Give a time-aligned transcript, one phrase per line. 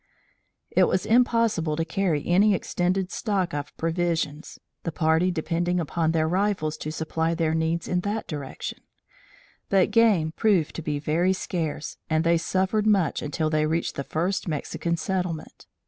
[0.71, 6.27] It was impossible to carry any extended stock of provisions, the party depending upon their
[6.27, 8.79] rifles to supply their needs in that direction;
[9.69, 14.03] but game proved to be very scarce and they suffered much until they reached the
[14.03, 15.67] first Mexican settlement.